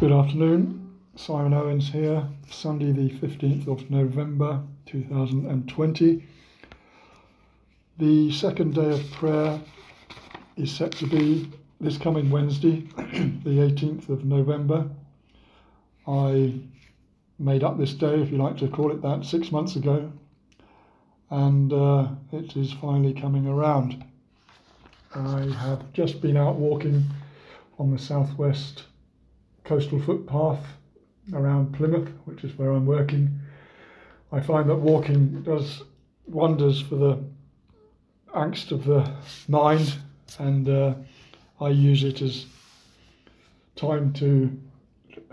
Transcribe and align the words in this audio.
Good 0.00 0.12
afternoon. 0.12 0.96
Simon 1.16 1.52
Owens 1.52 1.88
here, 1.88 2.22
Sunday, 2.48 2.92
the 2.92 3.10
15th 3.18 3.66
of 3.66 3.90
November 3.90 4.62
2020. 4.86 6.24
The 7.98 8.30
second 8.30 8.74
day 8.76 8.92
of 8.92 9.10
prayer 9.10 9.60
is 10.56 10.70
set 10.70 10.92
to 10.92 11.06
be 11.08 11.50
this 11.80 11.98
coming 11.98 12.30
Wednesday, 12.30 12.82
the 12.96 13.58
18th 13.58 14.08
of 14.08 14.24
November. 14.24 14.88
I 16.06 16.60
made 17.40 17.64
up 17.64 17.76
this 17.76 17.92
day, 17.92 18.20
if 18.20 18.30
you 18.30 18.36
like 18.36 18.56
to 18.58 18.68
call 18.68 18.92
it 18.92 19.02
that, 19.02 19.24
six 19.24 19.50
months 19.50 19.74
ago, 19.74 20.12
and 21.30 21.72
uh, 21.72 22.06
it 22.30 22.56
is 22.56 22.72
finally 22.72 23.14
coming 23.14 23.48
around. 23.48 24.04
I 25.12 25.40
have 25.58 25.92
just 25.92 26.20
been 26.20 26.36
out 26.36 26.54
walking 26.54 27.02
on 27.80 27.90
the 27.90 27.98
southwest 27.98 28.84
coastal 29.68 30.00
footpath 30.00 30.64
around 31.34 31.74
Plymouth, 31.74 32.08
which 32.24 32.42
is 32.42 32.56
where 32.56 32.70
I'm 32.70 32.86
working. 32.86 33.38
I 34.32 34.40
find 34.40 34.68
that 34.70 34.76
walking 34.76 35.42
does 35.42 35.82
wonders 36.26 36.80
for 36.80 36.96
the 36.96 37.22
angst 38.34 38.72
of 38.72 38.86
the 38.86 39.12
mind, 39.46 39.94
and 40.38 40.68
uh, 40.70 40.94
I 41.60 41.68
use 41.68 42.02
it 42.02 42.22
as 42.22 42.46
time 43.76 44.14
to 44.14 44.58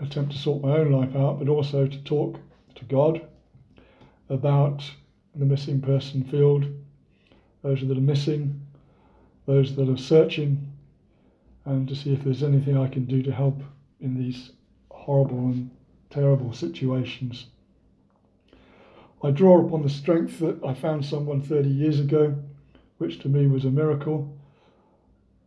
attempt 0.00 0.32
to 0.32 0.38
sort 0.38 0.62
my 0.62 0.76
own 0.76 0.92
life 0.92 1.16
out, 1.16 1.38
but 1.38 1.48
also 1.48 1.86
to 1.86 1.98
talk 2.04 2.38
to 2.74 2.84
God 2.84 3.26
about 4.28 4.82
the 5.34 5.46
missing 5.46 5.80
person 5.80 6.22
field, 6.24 6.66
those 7.62 7.80
that 7.80 7.96
are 7.96 8.00
missing, 8.00 8.60
those 9.46 9.74
that 9.76 9.88
are 9.88 9.96
searching, 9.96 10.70
and 11.64 11.88
to 11.88 11.96
see 11.96 12.12
if 12.12 12.22
there's 12.22 12.42
anything 12.42 12.76
I 12.76 12.88
can 12.88 13.06
do 13.06 13.22
to 13.22 13.32
help 13.32 13.62
in 14.00 14.14
these 14.14 14.52
horrible 14.90 15.38
and 15.38 15.70
terrible 16.10 16.52
situations. 16.52 17.46
I 19.22 19.30
draw 19.30 19.64
upon 19.64 19.82
the 19.82 19.88
strength 19.88 20.38
that 20.40 20.62
I 20.64 20.74
found 20.74 21.04
someone 21.04 21.40
30 21.40 21.68
years 21.68 22.00
ago, 22.00 22.36
which 22.98 23.18
to 23.20 23.28
me 23.28 23.46
was 23.46 23.64
a 23.64 23.70
miracle. 23.70 24.36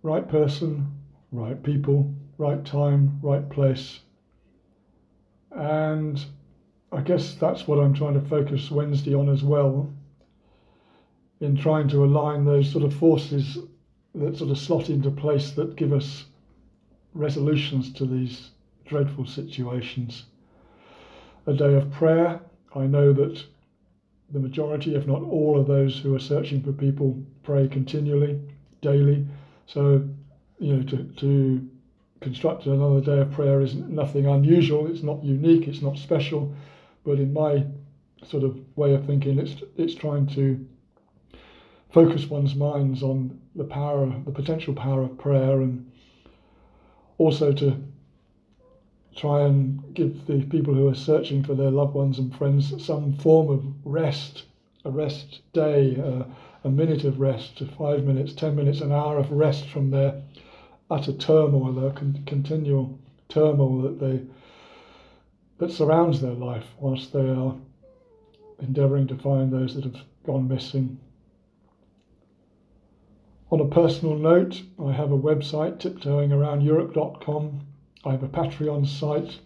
Right 0.01 0.27
person, 0.27 0.87
right 1.31 1.61
people, 1.61 2.13
right 2.37 2.63
time, 2.65 3.19
right 3.21 3.47
place. 3.49 3.99
And 5.51 6.23
I 6.91 7.01
guess 7.01 7.35
that's 7.35 7.67
what 7.67 7.79
I'm 7.79 7.93
trying 7.93 8.15
to 8.15 8.27
focus 8.27 8.71
Wednesday 8.71 9.13
on 9.13 9.29
as 9.29 9.43
well, 9.43 9.93
in 11.39 11.55
trying 11.55 11.87
to 11.89 12.03
align 12.03 12.45
those 12.45 12.71
sort 12.71 12.83
of 12.83 12.93
forces 12.93 13.57
that 14.15 14.37
sort 14.37 14.49
of 14.49 14.57
slot 14.57 14.89
into 14.89 15.11
place 15.11 15.51
that 15.51 15.75
give 15.75 15.93
us 15.93 16.25
resolutions 17.13 17.91
to 17.93 18.05
these 18.05 18.51
dreadful 18.85 19.25
situations. 19.25 20.25
A 21.47 21.53
day 21.53 21.75
of 21.75 21.91
prayer. 21.91 22.41
I 22.75 22.85
know 22.85 23.13
that 23.13 23.43
the 24.31 24.39
majority, 24.39 24.95
if 24.95 25.07
not 25.07 25.21
all, 25.23 25.59
of 25.59 25.67
those 25.67 25.99
who 25.99 26.15
are 26.15 26.19
searching 26.19 26.61
for 26.61 26.71
people 26.71 27.21
pray 27.43 27.67
continually, 27.67 28.39
daily. 28.81 29.25
So, 29.65 30.07
you 30.59 30.75
know, 30.75 30.83
to, 30.83 31.03
to 31.17 31.69
construct 32.21 32.65
another 32.65 33.01
day 33.01 33.19
of 33.21 33.31
prayer 33.31 33.61
is 33.61 33.75
nothing 33.75 34.27
unusual. 34.27 34.87
It's 34.87 35.03
not 35.03 35.23
unique. 35.23 35.67
It's 35.67 35.81
not 35.81 35.97
special. 35.97 36.53
But 37.03 37.19
in 37.19 37.33
my 37.33 37.65
sort 38.27 38.43
of 38.43 38.59
way 38.75 38.93
of 38.93 39.05
thinking, 39.05 39.39
it's 39.39 39.55
it's 39.77 39.95
trying 39.95 40.27
to 40.27 40.65
focus 41.89 42.27
one's 42.27 42.55
minds 42.55 43.01
on 43.01 43.39
the 43.55 43.63
power, 43.63 44.13
the 44.25 44.31
potential 44.31 44.73
power 44.73 45.03
of 45.03 45.17
prayer, 45.17 45.61
and 45.61 45.88
also 47.19 47.53
to 47.53 47.75
try 49.15 49.41
and 49.41 49.93
give 49.93 50.25
the 50.25 50.41
people 50.45 50.73
who 50.73 50.87
are 50.87 50.95
searching 50.95 51.43
for 51.43 51.53
their 51.53 51.69
loved 51.69 51.93
ones 51.93 52.17
and 52.17 52.35
friends 52.35 52.73
some 52.83 53.13
form 53.13 53.49
of 53.49 53.63
rest, 53.85 54.45
a 54.85 54.89
rest 54.89 55.41
day, 55.53 56.01
uh, 56.01 56.23
a 56.63 56.69
minute 56.69 57.03
of 57.03 57.19
rest, 57.19 57.61
five 57.77 58.05
minutes, 58.05 58.33
ten 58.33 58.55
minutes, 58.55 58.81
an 58.81 58.91
hour 58.91 59.17
of 59.17 59.31
rest 59.31 59.67
from 59.67 59.91
their 59.91 60.21
utter 60.89 61.13
turmoil, 61.13 61.73
their 61.73 61.91
con- 61.91 62.23
continual 62.25 62.97
turmoil 63.27 63.81
that 63.81 63.99
they 63.99 64.21
that 65.59 65.71
surrounds 65.71 66.21
their 66.21 66.31
life 66.31 66.65
whilst 66.79 67.11
they 67.11 67.29
are 67.29 67.53
endeavouring 68.59 69.07
to 69.07 69.17
find 69.17 69.51
those 69.51 69.75
that 69.75 69.83
have 69.83 70.01
gone 70.25 70.47
missing. 70.47 70.97
On 73.51 73.59
a 73.59 73.65
personal 73.65 74.15
note, 74.15 74.61
I 74.79 74.91
have 74.91 75.11
a 75.11 75.17
website, 75.17 75.79
tiptoeingaroundeurope.com. 75.79 77.61
I 78.05 78.11
have 78.11 78.21
a 78.21 78.27
Patreon 78.27 78.85
site, 78.87 79.39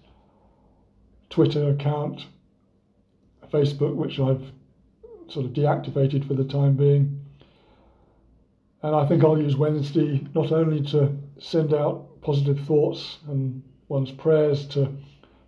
Twitter 1.29 1.69
account, 1.69 2.25
Facebook, 3.49 3.95
which 3.95 4.19
I've 4.19 4.51
sort 5.29 5.45
of 5.45 5.53
deactivated 5.53 6.27
for 6.27 6.33
the 6.33 6.43
time 6.43 6.75
being. 6.75 7.21
And 8.81 8.93
I 8.93 9.05
think 9.05 9.23
I'll 9.23 9.41
use 9.41 9.55
Wednesday 9.55 10.27
not 10.35 10.51
only 10.51 10.81
to 10.87 11.15
send 11.39 11.73
out 11.73 12.21
positive 12.21 12.59
thoughts 12.65 13.19
and 13.29 13.63
one's 13.87 14.11
prayers 14.11 14.67
to 14.67 14.93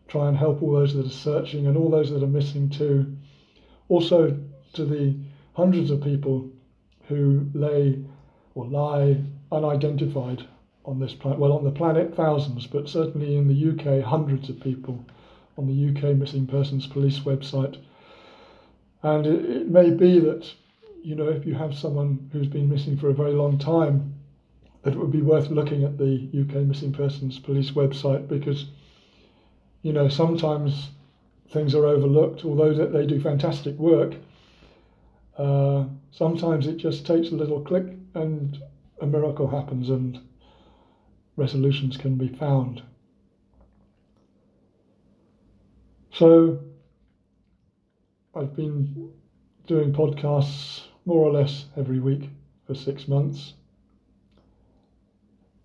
try 0.07 0.29
and 0.29 0.37
help 0.37 0.63
all 0.63 0.71
those 0.71 0.93
that 0.93 1.05
are 1.05 1.09
searching 1.09 1.67
and 1.67 1.75
all 1.75 1.89
those 1.89 2.09
that 2.09 2.23
are 2.23 2.27
missing 2.27 2.69
too, 2.69 3.17
also 3.89 4.39
to 4.73 4.85
the 4.85 5.17
hundreds 5.53 5.91
of 5.91 6.01
people 6.01 6.49
who 7.07 7.49
lay 7.53 8.01
or 8.55 8.65
lie 8.65 9.17
unidentified 9.51 10.47
on 10.85 10.99
this 10.99 11.13
planet. 11.13 11.39
Well, 11.39 11.51
on 11.51 11.63
the 11.63 11.71
planet, 11.71 12.15
thousands, 12.15 12.65
but 12.67 12.89
certainly 12.89 13.35
in 13.35 13.47
the 13.47 13.71
UK, 13.71 14.03
hundreds 14.03 14.49
of 14.49 14.59
people 14.59 15.05
on 15.57 15.67
the 15.67 15.89
UK 15.89 16.15
Missing 16.15 16.47
Persons 16.47 16.87
Police 16.87 17.19
website. 17.19 17.77
And 19.03 19.27
it, 19.27 19.45
it 19.45 19.69
may 19.69 19.91
be 19.91 20.19
that, 20.19 20.49
you 21.03 21.15
know, 21.15 21.27
if 21.27 21.45
you 21.45 21.53
have 21.53 21.77
someone 21.77 22.29
who's 22.31 22.47
been 22.47 22.69
missing 22.69 22.97
for 22.97 23.09
a 23.09 23.13
very 23.13 23.33
long 23.33 23.59
time, 23.59 24.15
that 24.83 24.93
it 24.93 24.99
would 24.99 25.11
be 25.11 25.21
worth 25.21 25.49
looking 25.49 25.83
at 25.83 25.97
the 25.97 26.29
UK 26.33 26.63
Missing 26.65 26.93
Persons 26.93 27.39
Police 27.39 27.71
website 27.71 28.27
because, 28.27 28.67
you 29.81 29.91
know, 29.91 30.07
sometimes 30.07 30.89
things 31.49 31.75
are 31.75 31.85
overlooked, 31.85 32.45
although 32.45 32.73
they 32.73 33.05
do 33.05 33.19
fantastic 33.19 33.75
work. 33.77 34.15
Uh, 35.37 35.85
sometimes 36.11 36.67
it 36.67 36.77
just 36.77 37.05
takes 37.05 37.29
a 37.29 37.35
little 37.35 37.61
click 37.61 37.94
and 38.15 38.57
a 39.01 39.05
miracle 39.05 39.47
happens 39.47 39.89
and 39.89 40.19
resolutions 41.35 41.97
can 41.97 42.15
be 42.15 42.29
found. 42.29 42.81
So 46.11 46.59
I've 48.33 48.55
been 48.55 49.11
doing 49.67 49.91
podcasts 49.91 50.83
more 51.05 51.27
or 51.27 51.31
less 51.31 51.65
every 51.77 51.99
week 51.99 52.29
for 52.65 52.73
six 52.73 53.07
months. 53.07 53.53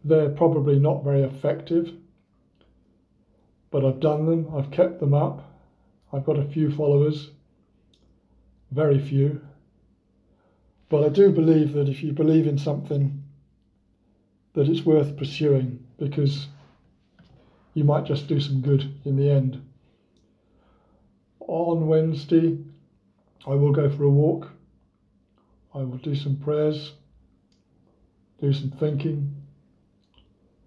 They're 0.02 0.30
probably 0.30 0.78
not 0.78 1.04
very 1.04 1.22
effective, 1.22 1.92
but 3.70 3.84
I've 3.84 4.00
done 4.00 4.26
them, 4.26 4.52
I've 4.56 4.70
kept 4.70 4.98
them 4.98 5.14
up. 5.14 5.46
I've 6.12 6.24
got 6.24 6.38
a 6.38 6.44
few 6.44 6.72
followers, 6.72 7.30
very 8.72 8.98
few. 8.98 9.40
But 10.90 11.04
I 11.04 11.08
do 11.08 11.30
believe 11.30 11.72
that 11.74 11.88
if 11.88 12.02
you 12.02 12.12
believe 12.12 12.48
in 12.48 12.58
something, 12.58 13.22
that 14.54 14.68
it's 14.68 14.84
worth 14.84 15.16
pursuing 15.16 15.86
because 15.98 16.48
you 17.74 17.84
might 17.84 18.04
just 18.04 18.26
do 18.26 18.40
some 18.40 18.60
good 18.60 18.92
in 19.04 19.16
the 19.16 19.30
end. 19.30 19.62
On 21.38 21.86
Wednesday, 21.86 22.58
I 23.46 23.50
will 23.50 23.70
go 23.70 23.88
for 23.88 24.02
a 24.02 24.10
walk. 24.10 24.50
I 25.72 25.78
will 25.78 25.98
do 25.98 26.16
some 26.16 26.36
prayers, 26.36 26.94
do 28.40 28.52
some 28.52 28.70
thinking. 28.72 29.36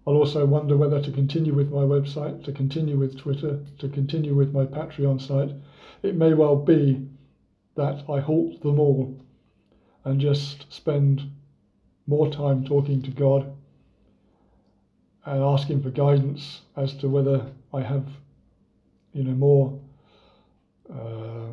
I'll 0.06 0.16
also 0.16 0.46
wonder 0.46 0.74
whether 0.78 1.02
to 1.02 1.12
continue 1.12 1.52
with 1.52 1.70
my 1.70 1.82
website, 1.82 2.42
to 2.44 2.52
continue 2.52 2.96
with 2.96 3.18
Twitter, 3.18 3.60
to 3.78 3.88
continue 3.90 4.34
with 4.34 4.54
my 4.54 4.64
Patreon 4.64 5.20
site. 5.20 5.54
It 6.02 6.14
may 6.14 6.32
well 6.32 6.56
be 6.56 7.06
that 7.74 8.08
I 8.08 8.20
halt 8.20 8.62
them 8.62 8.80
all 8.80 9.20
and 10.04 10.20
just 10.20 10.72
spend 10.72 11.30
more 12.06 12.30
time 12.30 12.64
talking 12.64 13.02
to 13.02 13.10
God 13.10 13.54
and 15.24 15.42
asking 15.42 15.82
for 15.82 15.90
guidance 15.90 16.60
as 16.76 16.94
to 16.96 17.08
whether 17.08 17.46
I 17.72 17.80
have, 17.80 18.06
you 19.12 19.24
know, 19.24 19.32
more. 19.32 19.80
Uh, 20.92 21.52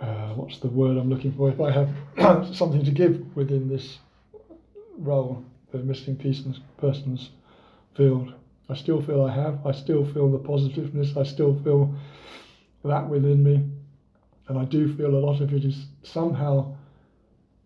uh, 0.00 0.34
what's 0.34 0.58
the 0.58 0.68
word 0.68 0.96
I'm 0.96 1.08
looking 1.08 1.32
for? 1.32 1.50
If 1.50 1.60
I 1.60 1.70
have 1.72 2.54
something 2.54 2.84
to 2.84 2.90
give 2.90 3.34
within 3.34 3.68
this 3.68 3.98
role, 4.98 5.44
the 5.72 5.78
missing 5.78 6.16
persons, 6.16 6.60
persons 6.76 7.30
field, 7.96 8.32
I 8.68 8.74
still 8.74 9.02
feel 9.02 9.24
I 9.24 9.34
have. 9.34 9.64
I 9.66 9.72
still 9.72 10.04
feel 10.04 10.30
the 10.30 10.38
positiveness. 10.38 11.16
I 11.16 11.24
still 11.24 11.58
feel 11.62 11.94
that 12.84 13.08
within 13.08 13.42
me, 13.42 13.64
and 14.48 14.58
I 14.58 14.64
do 14.64 14.94
feel 14.94 15.14
a 15.14 15.18
lot 15.18 15.40
of 15.40 15.52
it 15.52 15.64
is 15.64 15.86
somehow 16.02 16.74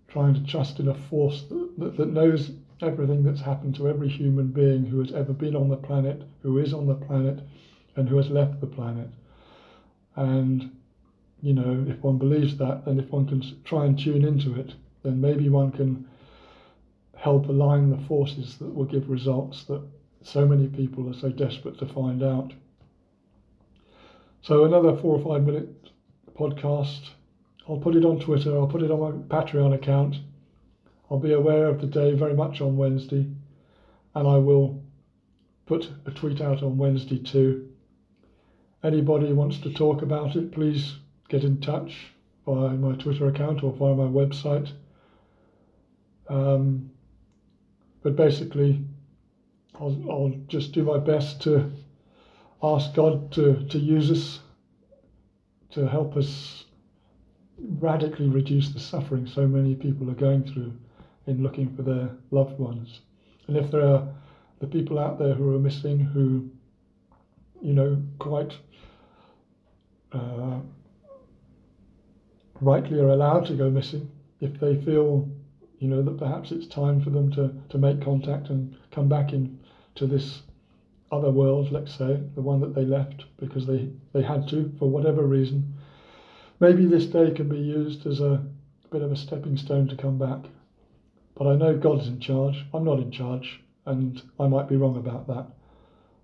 trying 0.08 0.34
to 0.34 0.44
trust 0.44 0.80
in 0.80 0.88
a 0.88 0.94
force 0.94 1.44
that, 1.48 1.74
that, 1.78 1.96
that 1.96 2.12
knows 2.12 2.50
everything 2.82 3.22
that's 3.22 3.40
happened 3.40 3.74
to 3.76 3.88
every 3.88 4.08
human 4.08 4.48
being 4.48 4.86
who 4.86 5.00
has 5.00 5.12
ever 5.12 5.32
been 5.32 5.54
on 5.54 5.68
the 5.68 5.76
planet, 5.76 6.22
who 6.42 6.58
is 6.58 6.72
on 6.72 6.86
the 6.86 6.94
planet, 6.94 7.40
and 7.96 8.08
who 8.08 8.16
has 8.16 8.30
left 8.30 8.60
the 8.60 8.66
planet. 8.66 9.08
And, 10.16 10.76
you 11.42 11.52
know, 11.52 11.84
if 11.88 12.02
one 12.02 12.18
believes 12.18 12.56
that, 12.56 12.84
then 12.84 12.98
if 12.98 13.10
one 13.10 13.26
can 13.26 13.44
try 13.64 13.84
and 13.84 13.98
tune 13.98 14.24
into 14.24 14.58
it, 14.58 14.74
then 15.02 15.20
maybe 15.20 15.48
one 15.48 15.72
can 15.72 16.08
help 17.16 17.48
align 17.48 17.90
the 17.90 18.06
forces 18.06 18.56
that 18.58 18.74
will 18.74 18.86
give 18.86 19.10
results 19.10 19.64
that 19.64 19.82
so 20.22 20.46
many 20.46 20.66
people 20.66 21.08
are 21.08 21.14
so 21.14 21.30
desperate 21.30 21.78
to 21.78 21.86
find 21.86 22.22
out. 22.22 22.52
So, 24.42 24.64
another 24.64 24.96
four 24.96 25.18
or 25.18 25.24
five 25.24 25.46
minute 25.46 25.89
podcast. 26.40 27.10
I'll 27.68 27.76
put 27.76 27.94
it 27.94 28.04
on 28.04 28.18
Twitter, 28.18 28.56
I'll 28.56 28.66
put 28.66 28.82
it 28.82 28.90
on 28.90 29.00
my 29.00 29.42
Patreon 29.42 29.74
account. 29.74 30.16
I'll 31.10 31.18
be 31.18 31.32
aware 31.32 31.66
of 31.66 31.80
the 31.80 31.86
day 31.86 32.14
very 32.14 32.34
much 32.34 32.60
on 32.62 32.78
Wednesday, 32.78 33.26
and 34.14 34.28
I 34.28 34.38
will 34.38 34.82
put 35.66 35.90
a 36.06 36.10
tweet 36.10 36.40
out 36.40 36.62
on 36.62 36.78
Wednesday 36.78 37.18
too. 37.18 37.68
Anybody 38.82 39.32
wants 39.32 39.58
to 39.58 39.72
talk 39.72 40.00
about 40.00 40.34
it, 40.34 40.52
please 40.52 40.94
get 41.28 41.44
in 41.44 41.60
touch 41.60 42.12
via 42.46 42.70
my 42.70 42.94
Twitter 42.94 43.28
account 43.28 43.62
or 43.62 43.72
via 43.72 43.94
my 43.94 44.04
website. 44.04 44.72
Um, 46.28 46.90
but 48.02 48.16
basically, 48.16 48.82
I'll, 49.78 50.10
I'll 50.10 50.34
just 50.48 50.72
do 50.72 50.84
my 50.84 50.98
best 50.98 51.42
to 51.42 51.70
ask 52.62 52.94
God 52.94 53.30
to, 53.32 53.66
to 53.68 53.78
use 53.78 54.10
us 54.10 54.40
to 55.72 55.88
help 55.88 56.16
us 56.16 56.64
radically 57.78 58.28
reduce 58.28 58.70
the 58.70 58.80
suffering 58.80 59.26
so 59.26 59.46
many 59.46 59.74
people 59.74 60.10
are 60.10 60.14
going 60.14 60.42
through 60.44 60.72
in 61.26 61.42
looking 61.42 61.74
for 61.76 61.82
their 61.82 62.10
loved 62.30 62.58
ones. 62.58 63.00
And 63.46 63.56
if 63.56 63.70
there 63.70 63.86
are 63.86 64.08
the 64.60 64.66
people 64.66 64.98
out 64.98 65.18
there 65.18 65.34
who 65.34 65.54
are 65.54 65.58
missing 65.58 65.98
who, 65.98 66.50
you 67.60 67.72
know, 67.72 68.02
quite 68.18 68.52
uh, 70.12 70.60
rightly 72.60 72.98
are 72.98 73.08
allowed 73.08 73.46
to 73.46 73.54
go 73.54 73.70
missing, 73.70 74.10
if 74.40 74.58
they 74.58 74.76
feel, 74.82 75.28
you 75.78 75.88
know, 75.88 76.02
that 76.02 76.18
perhaps 76.18 76.50
it's 76.52 76.66
time 76.66 77.00
for 77.00 77.10
them 77.10 77.30
to, 77.32 77.54
to 77.68 77.78
make 77.78 78.02
contact 78.02 78.48
and 78.48 78.76
come 78.90 79.08
back 79.08 79.32
into 79.32 80.06
this 80.06 80.42
other 81.12 81.30
world, 81.30 81.72
let's 81.72 81.94
say, 81.94 82.20
the 82.34 82.42
one 82.42 82.60
that 82.60 82.74
they 82.74 82.84
left 82.84 83.24
because 83.38 83.66
they, 83.66 83.90
they 84.12 84.22
had 84.22 84.48
to 84.48 84.72
for 84.78 84.88
whatever 84.88 85.26
reason. 85.26 85.74
Maybe 86.60 86.86
this 86.86 87.06
day 87.06 87.30
can 87.30 87.48
be 87.48 87.58
used 87.58 88.06
as 88.06 88.20
a 88.20 88.44
bit 88.90 89.02
of 89.02 89.12
a 89.12 89.16
stepping 89.16 89.56
stone 89.56 89.88
to 89.88 89.96
come 89.96 90.18
back. 90.18 90.44
But 91.34 91.46
I 91.46 91.56
know 91.56 91.76
God's 91.76 92.06
in 92.06 92.20
charge. 92.20 92.66
I'm 92.74 92.84
not 92.84 92.98
in 92.98 93.10
charge, 93.10 93.60
and 93.86 94.22
I 94.38 94.46
might 94.46 94.68
be 94.68 94.76
wrong 94.76 94.96
about 94.96 95.26
that. 95.28 95.46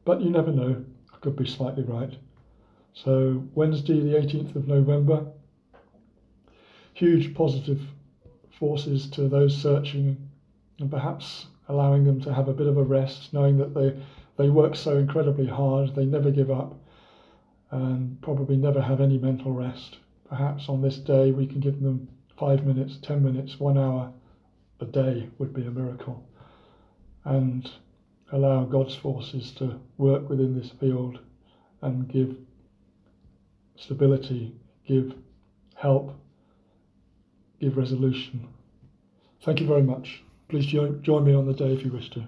But 0.04 0.20
you 0.20 0.30
never 0.30 0.52
know. 0.52 0.84
I 1.12 1.16
could 1.18 1.36
be 1.36 1.46
slightly 1.46 1.84
right. 1.84 2.14
So, 2.92 3.44
Wednesday, 3.54 4.00
the 4.00 4.16
18th 4.16 4.56
of 4.56 4.68
November, 4.68 5.26
huge 6.92 7.34
positive 7.34 7.82
forces 8.58 9.08
to 9.10 9.28
those 9.28 9.56
searching 9.56 10.16
and 10.78 10.90
perhaps 10.90 11.46
allowing 11.68 12.04
them 12.04 12.20
to 12.22 12.32
have 12.32 12.48
a 12.48 12.54
bit 12.54 12.66
of 12.66 12.76
a 12.76 12.82
rest, 12.82 13.32
knowing 13.32 13.58
that 13.58 13.74
they 13.74 13.94
they 14.36 14.48
work 14.50 14.76
so 14.76 14.96
incredibly 14.96 15.46
hard, 15.46 15.94
they 15.94 16.04
never 16.04 16.30
give 16.30 16.50
up, 16.50 16.74
and 17.70 18.20
probably 18.22 18.56
never 18.56 18.80
have 18.80 19.00
any 19.00 19.18
mental 19.18 19.52
rest. 19.52 19.98
Perhaps 20.28 20.68
on 20.68 20.82
this 20.82 20.98
day 20.98 21.30
we 21.30 21.46
can 21.46 21.60
give 21.60 21.80
them 21.80 22.08
five 22.38 22.66
minutes, 22.66 22.98
ten 23.02 23.22
minutes, 23.22 23.58
one 23.58 23.78
hour 23.78 24.12
a 24.80 24.84
day 24.84 25.28
would 25.38 25.54
be 25.54 25.64
a 25.66 25.70
miracle. 25.70 26.28
And 27.24 27.70
allow 28.32 28.64
God's 28.64 28.94
forces 28.94 29.52
to 29.52 29.80
work 29.98 30.28
within 30.28 30.58
this 30.58 30.70
field 30.70 31.18
and 31.82 32.08
give 32.08 32.36
stability, 33.76 34.54
give 34.86 35.14
help, 35.74 36.14
give 37.60 37.76
resolution. 37.76 38.48
Thank 39.42 39.60
you 39.60 39.66
very 39.66 39.82
much. 39.82 40.22
Please 40.48 40.66
join 40.66 41.24
me 41.24 41.34
on 41.34 41.46
the 41.46 41.52
day 41.52 41.72
if 41.72 41.84
you 41.84 41.92
wish 41.92 42.10
to. 42.10 42.26